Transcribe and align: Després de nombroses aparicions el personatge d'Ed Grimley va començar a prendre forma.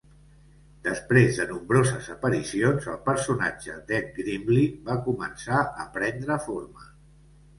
Després 0.85 1.35
de 1.39 1.43
nombroses 1.49 2.07
aparicions 2.13 2.87
el 2.95 2.97
personatge 3.09 3.75
d'Ed 3.91 4.09
Grimley 4.15 4.65
va 4.89 4.95
començar 5.09 5.61
a 5.85 5.89
prendre 5.99 6.39
forma. 6.47 6.89